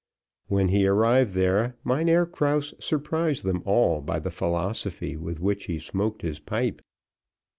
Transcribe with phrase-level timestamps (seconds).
[0.47, 5.77] When he arrived there, Mynheer Krause surprised them all by the philosophy with which he
[5.77, 6.81] smoked his pipe.